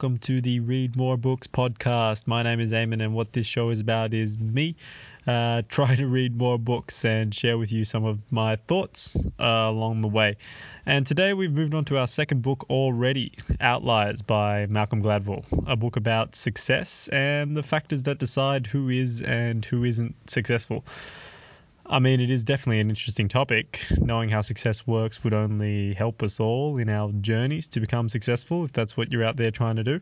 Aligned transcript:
welcome 0.00 0.16
to 0.16 0.40
the 0.40 0.60
Read 0.60 0.96
More 0.96 1.18
Books 1.18 1.46
podcast. 1.46 2.26
My 2.26 2.42
name 2.42 2.58
is 2.58 2.72
Eamon, 2.72 3.02
and 3.04 3.12
what 3.12 3.34
this 3.34 3.44
show 3.44 3.68
is 3.68 3.80
about 3.80 4.14
is 4.14 4.38
me 4.38 4.74
uh, 5.26 5.60
trying 5.68 5.98
to 5.98 6.06
read 6.06 6.34
more 6.34 6.58
books 6.58 7.04
and 7.04 7.34
share 7.34 7.58
with 7.58 7.70
you 7.70 7.84
some 7.84 8.06
of 8.06 8.18
my 8.32 8.56
thoughts 8.56 9.26
uh, 9.38 9.44
along 9.44 10.00
the 10.00 10.08
way. 10.08 10.38
And 10.86 11.06
today 11.06 11.34
we've 11.34 11.52
moved 11.52 11.74
on 11.74 11.84
to 11.84 11.98
our 11.98 12.06
second 12.06 12.40
book 12.40 12.64
already 12.70 13.34
Outliers 13.60 14.22
by 14.22 14.64
Malcolm 14.70 15.02
Gladwell, 15.02 15.44
a 15.66 15.76
book 15.76 15.96
about 15.96 16.34
success 16.34 17.08
and 17.08 17.54
the 17.54 17.62
factors 17.62 18.04
that 18.04 18.18
decide 18.18 18.66
who 18.66 18.88
is 18.88 19.20
and 19.20 19.62
who 19.66 19.84
isn't 19.84 20.14
successful. 20.30 20.82
I 21.90 21.98
mean, 21.98 22.20
it 22.20 22.30
is 22.30 22.44
definitely 22.44 22.78
an 22.78 22.88
interesting 22.88 23.26
topic. 23.26 23.84
Knowing 23.98 24.28
how 24.28 24.42
success 24.42 24.86
works 24.86 25.24
would 25.24 25.34
only 25.34 25.92
help 25.92 26.22
us 26.22 26.38
all 26.38 26.78
in 26.78 26.88
our 26.88 27.10
journeys 27.10 27.66
to 27.68 27.80
become 27.80 28.08
successful, 28.08 28.64
if 28.64 28.72
that's 28.72 28.96
what 28.96 29.10
you're 29.10 29.24
out 29.24 29.36
there 29.36 29.50
trying 29.50 29.74
to 29.74 29.82
do. 29.82 30.00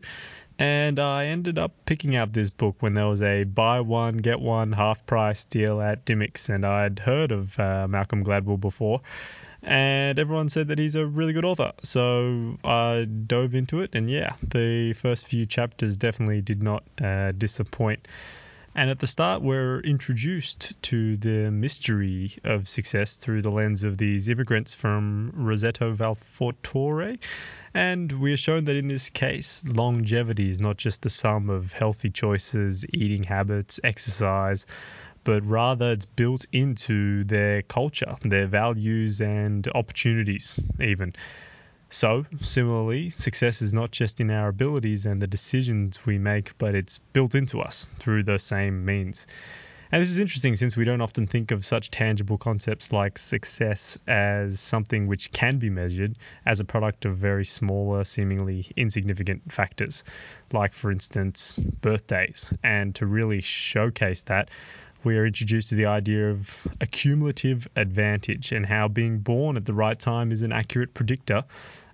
And 0.59 0.99
I 0.99 1.25
ended 1.25 1.57
up 1.57 1.71
picking 1.85 2.15
out 2.15 2.31
this 2.31 2.51
book 2.51 2.75
when 2.81 2.93
there 2.93 3.07
was 3.07 3.23
a 3.23 3.43
buy 3.43 3.79
one, 3.81 4.17
get 4.17 4.39
one 4.39 4.71
half 4.71 5.03
price 5.07 5.45
deal 5.45 5.81
at 5.81 6.05
Dymocks, 6.05 6.47
and 6.49 6.63
I'd 6.63 6.99
heard 6.99 7.31
of 7.31 7.59
uh, 7.59 7.87
Malcolm 7.89 8.23
Gladwell 8.23 8.59
before. 8.59 9.01
And 9.63 10.19
everyone 10.19 10.49
said 10.49 10.67
that 10.67 10.77
he's 10.77 10.93
a 10.93 11.07
really 11.07 11.33
good 11.33 11.43
author. 11.43 11.71
So 11.83 12.59
I 12.63 13.05
dove 13.05 13.55
into 13.55 13.81
it, 13.81 13.95
and 13.95 14.11
yeah, 14.11 14.33
the 14.43 14.93
first 14.93 15.25
few 15.25 15.47
chapters 15.47 15.97
definitely 15.97 16.41
did 16.41 16.61
not 16.61 16.83
uh, 17.01 17.31
disappoint. 17.31 18.07
And 18.79 18.89
at 18.89 18.99
the 18.99 19.07
start, 19.07 19.41
we're 19.41 19.81
introduced 19.81 20.81
to 20.83 21.17
the 21.17 21.51
mystery 21.51 22.37
of 22.45 22.69
success 22.69 23.17
through 23.17 23.41
the 23.41 23.51
lens 23.51 23.83
of 23.83 23.97
these 23.97 24.29
immigrants 24.29 24.73
from 24.73 25.33
Roseto 25.35 25.93
Valfortore. 25.93 27.19
And 27.73 28.09
we 28.09 28.31
are 28.31 28.37
shown 28.37 28.63
that 28.63 28.77
in 28.77 28.87
this 28.87 29.09
case, 29.09 29.65
longevity 29.67 30.49
is 30.49 30.61
not 30.61 30.77
just 30.77 31.01
the 31.01 31.09
sum 31.09 31.49
of 31.49 31.73
healthy 31.73 32.09
choices, 32.09 32.85
eating 32.93 33.23
habits, 33.23 33.81
exercise, 33.83 34.65
but 35.25 35.45
rather 35.45 35.91
it's 35.91 36.05
built 36.05 36.45
into 36.53 37.25
their 37.25 37.63
culture, 37.63 38.15
their 38.21 38.47
values, 38.47 39.19
and 39.19 39.67
opportunities, 39.75 40.57
even. 40.79 41.13
So, 41.91 42.25
similarly, 42.39 43.09
success 43.09 43.63
is 43.63 43.73
not 43.73 43.89
just 43.91 44.19
in 44.19 44.29
our 44.29 44.49
abilities 44.49 45.07
and 45.07 45.19
the 45.19 45.27
decisions 45.27 46.05
we 46.05 46.19
make, 46.19 46.55
but 46.59 46.75
it's 46.75 46.99
built 47.13 47.33
into 47.33 47.61
us 47.61 47.89
through 47.97 48.23
those 48.23 48.43
same 48.43 48.85
means. 48.85 49.25
And 49.91 49.99
this 49.99 50.11
is 50.11 50.19
interesting 50.19 50.55
since 50.55 50.77
we 50.77 50.85
don't 50.85 51.01
often 51.01 51.25
think 51.25 51.49
of 51.49 51.65
such 51.65 51.89
tangible 51.89 52.37
concepts 52.37 52.91
like 52.91 53.17
success 53.17 53.97
as 54.07 54.59
something 54.59 55.07
which 55.07 55.31
can 55.31 55.57
be 55.57 55.71
measured 55.71 56.15
as 56.45 56.59
a 56.59 56.65
product 56.65 57.05
of 57.05 57.17
very 57.17 57.43
smaller, 57.43 58.03
seemingly 58.03 58.67
insignificant 58.75 59.51
factors, 59.51 60.03
like, 60.53 60.73
for 60.73 60.91
instance, 60.91 61.57
birthdays. 61.81 62.53
And 62.61 62.93
to 62.95 63.07
really 63.07 63.41
showcase 63.41 64.21
that, 64.23 64.51
we 65.03 65.17
are 65.17 65.25
introduced 65.25 65.69
to 65.69 65.75
the 65.75 65.85
idea 65.85 66.29
of 66.29 66.67
accumulative 66.81 67.67
advantage 67.75 68.51
and 68.51 68.65
how 68.65 68.87
being 68.87 69.19
born 69.19 69.55
at 69.57 69.65
the 69.65 69.73
right 69.73 69.97
time 69.97 70.31
is 70.31 70.41
an 70.41 70.51
accurate 70.51 70.93
predictor 70.93 71.43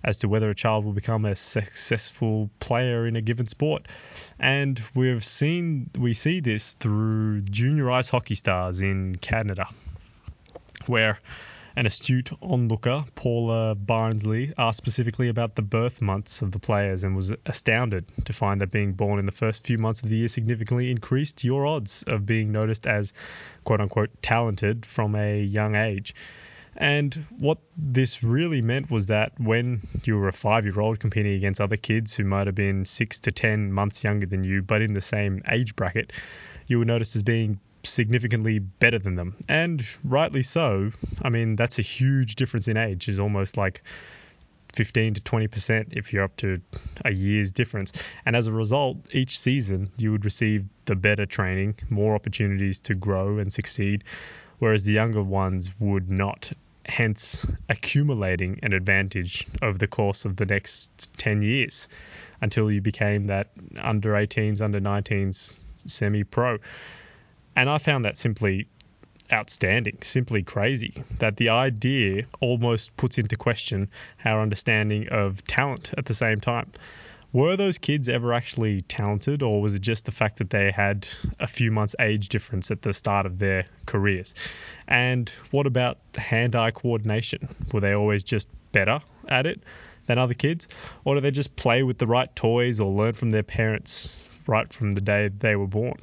as 0.02 0.18
to 0.18 0.28
whether 0.28 0.50
a 0.50 0.54
child 0.54 0.84
will 0.84 0.92
become 0.92 1.24
a 1.24 1.34
successful 1.34 2.50
player 2.60 3.06
in 3.06 3.16
a 3.16 3.20
given 3.20 3.46
sport. 3.46 3.86
And 4.38 4.80
we've 4.94 5.24
seen 5.24 5.90
we 5.98 6.14
see 6.14 6.40
this 6.40 6.74
through 6.74 7.42
junior 7.42 7.90
ice 7.90 8.08
hockey 8.08 8.34
stars 8.34 8.80
in 8.80 9.16
Canada, 9.16 9.66
where 10.86 11.18
an 11.76 11.84
astute 11.84 12.30
onlooker, 12.40 13.04
Paula 13.14 13.74
Barnsley, 13.74 14.54
asked 14.56 14.78
specifically 14.78 15.28
about 15.28 15.56
the 15.56 15.62
birth 15.62 16.00
months 16.00 16.40
of 16.40 16.50
the 16.52 16.58
players 16.58 17.04
and 17.04 17.14
was 17.14 17.34
astounded 17.44 18.06
to 18.24 18.32
find 18.32 18.62
that 18.62 18.70
being 18.70 18.94
born 18.94 19.18
in 19.18 19.26
the 19.26 19.32
first 19.32 19.66
few 19.66 19.76
months 19.76 20.02
of 20.02 20.08
the 20.08 20.16
year 20.16 20.28
significantly 20.28 20.90
increased 20.90 21.44
your 21.44 21.66
odds 21.66 22.02
of 22.04 22.24
being 22.24 22.50
noticed 22.50 22.86
as 22.86 23.12
quote 23.64 23.82
unquote 23.82 24.10
talented 24.22 24.86
from 24.86 25.14
a 25.14 25.42
young 25.42 25.74
age. 25.74 26.14
And 26.78 27.26
what 27.38 27.58
this 27.76 28.22
really 28.22 28.62
meant 28.62 28.90
was 28.90 29.06
that 29.06 29.38
when 29.38 29.82
you 30.04 30.16
were 30.16 30.28
a 30.28 30.32
five 30.32 30.64
year 30.64 30.80
old 30.80 30.98
competing 30.98 31.34
against 31.34 31.60
other 31.60 31.76
kids 31.76 32.16
who 32.16 32.24
might 32.24 32.46
have 32.46 32.56
been 32.56 32.86
six 32.86 33.18
to 33.20 33.32
10 33.32 33.70
months 33.70 34.02
younger 34.02 34.26
than 34.26 34.44
you, 34.44 34.62
but 34.62 34.80
in 34.80 34.94
the 34.94 35.00
same 35.02 35.42
age 35.50 35.76
bracket, 35.76 36.12
you 36.68 36.78
were 36.78 36.84
noticed 36.86 37.16
as 37.16 37.22
being 37.22 37.60
significantly 37.88 38.58
better 38.58 38.98
than 38.98 39.16
them. 39.16 39.36
And 39.48 39.84
rightly 40.04 40.42
so. 40.42 40.90
I 41.22 41.28
mean, 41.28 41.56
that's 41.56 41.78
a 41.78 41.82
huge 41.82 42.36
difference 42.36 42.68
in 42.68 42.76
age, 42.76 43.08
is 43.08 43.18
almost 43.18 43.56
like 43.56 43.82
15 44.74 45.14
to 45.14 45.20
20% 45.22 45.96
if 45.96 46.12
you're 46.12 46.24
up 46.24 46.36
to 46.36 46.60
a 47.04 47.10
year's 47.10 47.50
difference. 47.50 47.92
And 48.26 48.36
as 48.36 48.46
a 48.46 48.52
result, 48.52 48.98
each 49.10 49.38
season 49.38 49.90
you 49.96 50.12
would 50.12 50.24
receive 50.24 50.66
the 50.84 50.94
better 50.94 51.26
training, 51.26 51.76
more 51.88 52.14
opportunities 52.14 52.78
to 52.80 52.94
grow 52.94 53.38
and 53.38 53.52
succeed, 53.52 54.04
whereas 54.58 54.84
the 54.84 54.92
younger 54.92 55.22
ones 55.22 55.70
would 55.80 56.10
not 56.10 56.52
hence 56.84 57.44
accumulating 57.68 58.60
an 58.62 58.72
advantage 58.72 59.46
over 59.62 59.76
the 59.76 59.88
course 59.88 60.24
of 60.24 60.36
the 60.36 60.46
next 60.46 61.12
10 61.18 61.42
years 61.42 61.88
until 62.40 62.70
you 62.70 62.80
became 62.80 63.26
that 63.26 63.48
under 63.80 64.12
18s, 64.12 64.60
under 64.60 64.80
19s 64.80 65.62
semi 65.74 66.22
pro. 66.22 66.58
And 67.56 67.70
I 67.70 67.78
found 67.78 68.04
that 68.04 68.18
simply 68.18 68.68
outstanding, 69.32 69.98
simply 70.02 70.42
crazy. 70.42 71.02
That 71.18 71.36
the 71.36 71.48
idea 71.48 72.26
almost 72.40 72.96
puts 72.96 73.18
into 73.18 73.34
question 73.36 73.88
our 74.24 74.40
understanding 74.40 75.08
of 75.08 75.44
talent 75.46 75.92
at 75.96 76.04
the 76.04 76.14
same 76.14 76.40
time 76.40 76.70
were 77.32 77.56
those 77.56 77.76
kids 77.76 78.08
ever 78.08 78.32
actually 78.32 78.82
talented, 78.82 79.42
or 79.42 79.60
was 79.60 79.74
it 79.74 79.82
just 79.82 80.04
the 80.04 80.12
fact 80.12 80.38
that 80.38 80.50
they 80.50 80.70
had 80.70 81.06
a 81.40 81.46
few 81.46 81.70
months' 81.70 81.94
age 81.98 82.28
difference 82.28 82.70
at 82.70 82.82
the 82.82 82.94
start 82.94 83.26
of 83.26 83.38
their 83.38 83.66
careers? 83.84 84.34
And 84.88 85.28
what 85.50 85.66
about 85.66 85.98
hand 86.16 86.54
eye 86.54 86.70
coordination? 86.70 87.48
Were 87.72 87.80
they 87.80 87.92
always 87.94 88.22
just 88.22 88.48
better 88.72 89.00
at 89.28 89.44
it 89.46 89.60
than 90.06 90.18
other 90.18 90.34
kids? 90.34 90.68
Or 91.04 91.14
did 91.14 91.24
they 91.24 91.30
just 91.30 91.56
play 91.56 91.82
with 91.82 91.98
the 91.98 92.06
right 92.06 92.34
toys 92.36 92.80
or 92.80 92.90
learn 92.90 93.14
from 93.14 93.30
their 93.30 93.42
parents 93.42 94.22
right 94.46 94.72
from 94.72 94.92
the 94.92 95.00
day 95.00 95.28
they 95.28 95.56
were 95.56 95.66
born? 95.66 95.98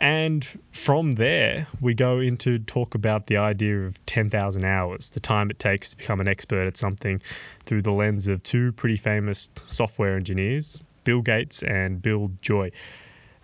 And 0.00 0.46
from 0.72 1.12
there, 1.12 1.66
we 1.82 1.92
go 1.92 2.20
into 2.20 2.58
talk 2.58 2.94
about 2.94 3.26
the 3.26 3.36
idea 3.36 3.82
of 3.82 4.04
10,000 4.06 4.64
hours, 4.64 5.10
the 5.10 5.20
time 5.20 5.50
it 5.50 5.58
takes 5.58 5.90
to 5.90 5.98
become 5.98 6.22
an 6.22 6.28
expert 6.28 6.66
at 6.66 6.78
something 6.78 7.20
through 7.66 7.82
the 7.82 7.92
lens 7.92 8.26
of 8.26 8.42
two 8.42 8.72
pretty 8.72 8.96
famous 8.96 9.50
software 9.54 10.16
engineers, 10.16 10.82
Bill 11.04 11.20
Gates 11.20 11.62
and 11.62 12.00
Bill 12.00 12.32
Joy. 12.40 12.70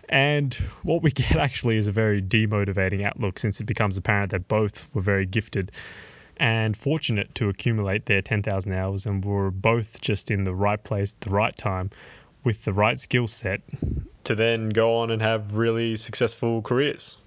And 0.09 0.51
what 0.81 1.03
we 1.03 1.11
get 1.23 1.35
actually 1.35 1.77
is 1.77 1.85
a 1.85 1.91
very 1.91 2.23
demotivating 2.23 3.05
outlook 3.05 3.37
since 3.37 3.61
it 3.61 3.65
becomes 3.65 3.95
apparent 3.95 4.31
that 4.31 4.47
both 4.47 4.87
were 4.95 5.01
very 5.03 5.27
gifted 5.27 5.71
and 6.39 6.75
fortunate 6.75 7.35
to 7.35 7.49
accumulate 7.49 8.07
their 8.07 8.23
10,000 8.23 8.73
hours 8.73 9.05
and 9.05 9.23
were 9.23 9.51
both 9.51 10.01
just 10.01 10.31
in 10.31 10.43
the 10.43 10.55
right 10.55 10.83
place 10.83 11.13
at 11.13 11.21
the 11.21 11.29
right 11.29 11.55
time 11.55 11.91
with 12.43 12.63
the 12.63 12.73
right 12.73 12.99
skill 12.99 13.27
set 13.27 13.61
to 14.23 14.35
then 14.35 14.69
go 14.69 14.97
on 14.97 15.11
and 15.11 15.21
have 15.21 15.55
really 15.55 15.95
successful 15.95 16.61
careers. 16.61 17.17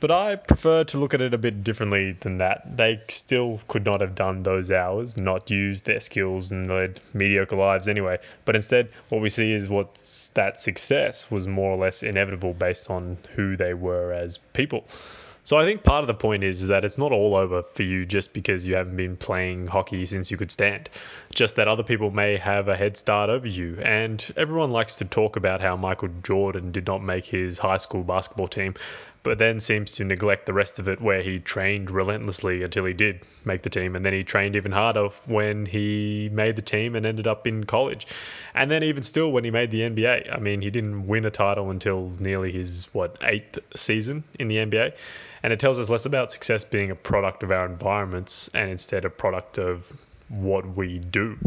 But 0.00 0.10
I 0.10 0.36
prefer 0.36 0.84
to 0.84 0.98
look 0.98 1.14
at 1.14 1.22
it 1.22 1.32
a 1.32 1.38
bit 1.38 1.64
differently 1.64 2.12
than 2.12 2.36
that. 2.36 2.76
They 2.76 3.00
still 3.08 3.60
could 3.68 3.86
not 3.86 4.02
have 4.02 4.14
done 4.14 4.42
those 4.42 4.70
hours, 4.70 5.16
not 5.16 5.50
used 5.50 5.86
their 5.86 6.00
skills 6.00 6.50
and 6.50 6.68
led 6.68 7.00
mediocre 7.14 7.56
lives 7.56 7.88
anyway. 7.88 8.18
But 8.44 8.54
instead, 8.54 8.90
what 9.08 9.22
we 9.22 9.30
see 9.30 9.52
is 9.52 9.66
what 9.66 9.94
that 10.34 10.60
success 10.60 11.30
was 11.30 11.48
more 11.48 11.70
or 11.70 11.78
less 11.78 12.02
inevitable 12.02 12.52
based 12.52 12.90
on 12.90 13.16
who 13.34 13.56
they 13.56 13.72
were 13.72 14.12
as 14.12 14.36
people. 14.52 14.84
So 15.46 15.58
I 15.58 15.66
think 15.66 15.82
part 15.82 16.02
of 16.02 16.06
the 16.06 16.14
point 16.14 16.42
is 16.42 16.68
that 16.68 16.86
it's 16.86 16.96
not 16.96 17.12
all 17.12 17.36
over 17.36 17.62
for 17.62 17.82
you 17.82 18.06
just 18.06 18.32
because 18.32 18.66
you 18.66 18.76
haven't 18.76 18.96
been 18.96 19.14
playing 19.14 19.66
hockey 19.66 20.06
since 20.06 20.30
you 20.30 20.38
could 20.38 20.50
stand. 20.50 20.88
Just 21.34 21.56
that 21.56 21.68
other 21.68 21.82
people 21.82 22.10
may 22.10 22.38
have 22.38 22.68
a 22.68 22.76
head 22.76 22.96
start 22.96 23.28
over 23.28 23.46
you. 23.46 23.78
And 23.82 24.24
everyone 24.38 24.70
likes 24.70 24.94
to 24.96 25.04
talk 25.04 25.36
about 25.36 25.60
how 25.60 25.76
Michael 25.76 26.08
Jordan 26.22 26.72
did 26.72 26.86
not 26.86 27.04
make 27.04 27.26
his 27.26 27.58
high 27.58 27.76
school 27.76 28.04
basketball 28.04 28.48
team, 28.48 28.74
but 29.24 29.38
then 29.38 29.58
seems 29.58 29.92
to 29.92 30.04
neglect 30.04 30.46
the 30.46 30.52
rest 30.52 30.78
of 30.78 30.86
it 30.86 31.00
where 31.00 31.22
he 31.22 31.40
trained 31.40 31.90
relentlessly 31.90 32.62
until 32.62 32.84
he 32.84 32.92
did 32.92 33.22
make 33.44 33.62
the 33.62 33.70
team. 33.70 33.96
And 33.96 34.04
then 34.04 34.12
he 34.12 34.22
trained 34.22 34.54
even 34.54 34.70
harder 34.70 35.08
when 35.26 35.66
he 35.66 36.28
made 36.30 36.56
the 36.56 36.62
team 36.62 36.94
and 36.94 37.04
ended 37.04 37.26
up 37.26 37.46
in 37.46 37.64
college. 37.64 38.06
And 38.54 38.70
then 38.70 38.84
even 38.84 39.02
still 39.02 39.32
when 39.32 39.42
he 39.42 39.50
made 39.50 39.70
the 39.70 39.80
NBA 39.80 40.32
I 40.32 40.38
mean 40.38 40.60
he 40.60 40.70
didn't 40.70 41.08
win 41.08 41.24
a 41.24 41.30
title 41.30 41.70
until 41.70 42.12
nearly 42.20 42.52
his 42.52 42.88
what 42.92 43.16
eighth 43.22 43.58
season 43.74 44.22
in 44.38 44.48
the 44.48 44.56
NBA 44.56 44.92
and 45.42 45.52
it 45.52 45.60
tells 45.60 45.78
us 45.78 45.88
less 45.88 46.06
about 46.06 46.30
success 46.30 46.62
being 46.64 46.90
a 46.90 46.94
product 46.94 47.42
of 47.42 47.50
our 47.50 47.66
environments 47.66 48.48
and 48.54 48.70
instead 48.70 49.04
a 49.04 49.10
product 49.10 49.58
of 49.58 49.90
what 50.28 50.66
we 50.76 50.98
do 50.98 51.38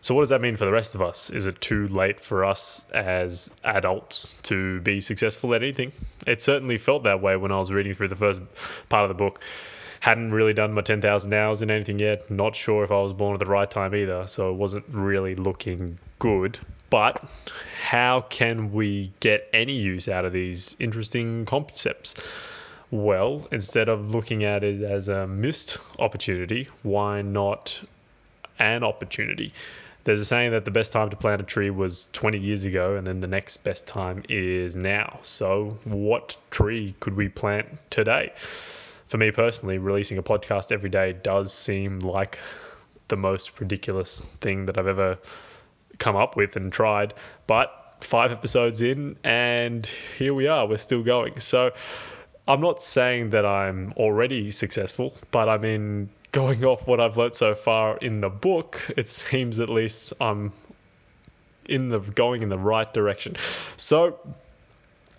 so, 0.00 0.14
what 0.14 0.22
does 0.22 0.28
that 0.28 0.40
mean 0.40 0.56
for 0.56 0.64
the 0.64 0.70
rest 0.70 0.94
of 0.94 1.02
us? 1.02 1.30
Is 1.30 1.46
it 1.46 1.60
too 1.60 1.88
late 1.88 2.20
for 2.20 2.44
us 2.44 2.84
as 2.92 3.50
adults 3.64 4.36
to 4.44 4.80
be 4.80 5.00
successful 5.00 5.54
at 5.54 5.62
anything? 5.62 5.92
It 6.26 6.40
certainly 6.40 6.78
felt 6.78 7.02
that 7.04 7.20
way 7.20 7.36
when 7.36 7.50
I 7.50 7.58
was 7.58 7.72
reading 7.72 7.94
through 7.94 8.08
the 8.08 8.16
first 8.16 8.40
part 8.88 9.04
of 9.04 9.08
the 9.08 9.14
book. 9.14 9.40
Hadn't 10.00 10.30
really 10.30 10.52
done 10.52 10.72
my 10.72 10.82
10,000 10.82 11.32
hours 11.34 11.62
in 11.62 11.70
anything 11.72 11.98
yet. 11.98 12.30
Not 12.30 12.54
sure 12.54 12.84
if 12.84 12.92
I 12.92 13.02
was 13.02 13.12
born 13.12 13.34
at 13.34 13.40
the 13.40 13.46
right 13.46 13.68
time 13.68 13.94
either, 13.94 14.28
so 14.28 14.50
it 14.50 14.54
wasn't 14.54 14.84
really 14.88 15.34
looking 15.34 15.98
good. 16.20 16.58
But 16.90 17.22
how 17.82 18.20
can 18.22 18.72
we 18.72 19.12
get 19.18 19.48
any 19.52 19.74
use 19.74 20.08
out 20.08 20.24
of 20.24 20.32
these 20.32 20.76
interesting 20.78 21.44
concepts? 21.44 22.14
Well, 22.92 23.46
instead 23.50 23.88
of 23.88 24.14
looking 24.14 24.44
at 24.44 24.62
it 24.62 24.82
as 24.82 25.08
a 25.08 25.26
missed 25.26 25.78
opportunity, 25.98 26.68
why 26.82 27.20
not 27.22 27.82
an 28.58 28.84
opportunity? 28.84 29.52
There's 30.04 30.20
a 30.20 30.24
saying 30.24 30.52
that 30.52 30.64
the 30.64 30.70
best 30.70 30.92
time 30.92 31.10
to 31.10 31.16
plant 31.16 31.40
a 31.40 31.44
tree 31.44 31.70
was 31.70 32.08
20 32.12 32.38
years 32.38 32.64
ago, 32.64 32.96
and 32.96 33.06
then 33.06 33.20
the 33.20 33.26
next 33.26 33.58
best 33.58 33.86
time 33.86 34.22
is 34.28 34.76
now. 34.76 35.20
So, 35.22 35.78
what 35.84 36.36
tree 36.50 36.94
could 37.00 37.16
we 37.16 37.28
plant 37.28 37.66
today? 37.90 38.32
For 39.08 39.18
me 39.18 39.30
personally, 39.30 39.78
releasing 39.78 40.18
a 40.18 40.22
podcast 40.22 40.72
every 40.72 40.90
day 40.90 41.12
does 41.12 41.52
seem 41.52 42.00
like 42.00 42.38
the 43.08 43.16
most 43.16 43.58
ridiculous 43.60 44.22
thing 44.40 44.66
that 44.66 44.78
I've 44.78 44.86
ever 44.86 45.18
come 45.98 46.16
up 46.16 46.36
with 46.36 46.56
and 46.56 46.72
tried. 46.72 47.14
But 47.46 47.96
five 48.00 48.32
episodes 48.32 48.82
in, 48.82 49.16
and 49.24 49.88
here 50.16 50.34
we 50.34 50.46
are. 50.46 50.66
We're 50.66 50.78
still 50.78 51.02
going. 51.02 51.40
So, 51.40 51.72
I'm 52.48 52.62
not 52.62 52.82
saying 52.82 53.30
that 53.30 53.44
I'm 53.44 53.92
already 53.98 54.50
successful, 54.50 55.14
but 55.30 55.50
I 55.50 55.58
mean, 55.58 56.08
going 56.32 56.64
off 56.64 56.86
what 56.86 56.98
I've 56.98 57.18
learned 57.18 57.34
so 57.34 57.54
far 57.54 57.98
in 57.98 58.22
the 58.22 58.30
book, 58.30 58.80
it 58.96 59.06
seems 59.06 59.60
at 59.60 59.68
least 59.68 60.14
I'm 60.18 60.52
in 61.66 61.90
the 61.90 61.98
going 61.98 62.42
in 62.42 62.48
the 62.48 62.58
right 62.58 62.92
direction. 62.92 63.36
So, 63.76 64.18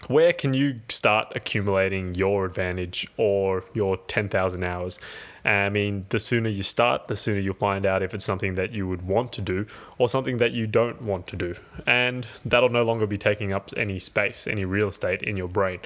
where 0.07 0.33
can 0.33 0.55
you 0.55 0.79
start 0.89 1.33
accumulating 1.35 2.15
your 2.15 2.45
advantage 2.45 3.07
or 3.17 3.63
your 3.75 3.97
10,000 3.97 4.63
hours? 4.63 4.97
I 5.45 5.69
mean, 5.69 6.07
the 6.09 6.19
sooner 6.19 6.49
you 6.49 6.63
start, 6.63 7.07
the 7.07 7.15
sooner 7.15 7.39
you'll 7.39 7.53
find 7.53 7.85
out 7.85 8.01
if 8.01 8.15
it's 8.15 8.25
something 8.25 8.55
that 8.55 8.71
you 8.71 8.87
would 8.87 9.03
want 9.03 9.33
to 9.33 9.41
do 9.41 9.67
or 9.99 10.09
something 10.09 10.37
that 10.37 10.53
you 10.53 10.65
don't 10.65 10.99
want 11.01 11.27
to 11.27 11.35
do. 11.35 11.55
And 11.85 12.25
that'll 12.45 12.69
no 12.69 12.83
longer 12.83 13.05
be 13.05 13.19
taking 13.19 13.53
up 13.53 13.69
any 13.77 13.99
space, 13.99 14.47
any 14.47 14.65
real 14.65 14.87
estate 14.87 15.21
in 15.21 15.37
your 15.37 15.47
brain 15.47 15.79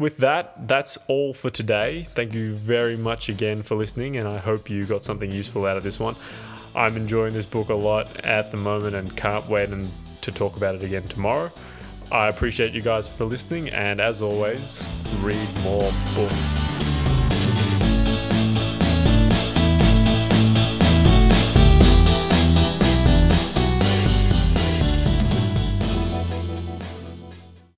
with 0.00 0.16
that, 0.16 0.66
that's 0.66 0.98
all 1.06 1.32
for 1.34 1.50
today. 1.50 2.08
Thank 2.14 2.34
you 2.34 2.56
very 2.56 2.96
much 2.96 3.28
again 3.28 3.62
for 3.62 3.76
listening, 3.76 4.16
and 4.16 4.26
I 4.26 4.38
hope 4.38 4.68
you 4.68 4.84
got 4.84 5.04
something 5.04 5.30
useful 5.30 5.66
out 5.66 5.76
of 5.76 5.84
this 5.84 6.00
one. 6.00 6.16
I'm 6.74 6.96
enjoying 6.96 7.34
this 7.34 7.46
book 7.46 7.68
a 7.68 7.74
lot 7.74 8.24
at 8.24 8.50
the 8.50 8.56
moment 8.56 8.96
and 8.96 9.14
can't 9.14 9.46
wait 9.48 9.68
to 10.22 10.32
talk 10.32 10.56
about 10.56 10.74
it 10.74 10.82
again 10.82 11.06
tomorrow. 11.08 11.52
I 12.10 12.28
appreciate 12.28 12.72
you 12.72 12.80
guys 12.80 13.08
for 13.08 13.26
listening, 13.26 13.68
and 13.68 14.00
as 14.00 14.22
always, 14.22 14.82
read 15.20 15.48
more 15.62 15.92
books. 16.14 16.89